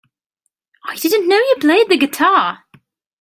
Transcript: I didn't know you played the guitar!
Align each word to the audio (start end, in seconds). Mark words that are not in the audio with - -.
I 0.83 0.95
didn't 0.95 1.27
know 1.27 1.35
you 1.37 1.57
played 1.61 1.87
the 1.87 1.95
guitar! 1.95 2.65